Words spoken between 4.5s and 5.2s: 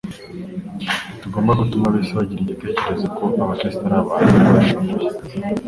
bashavuye,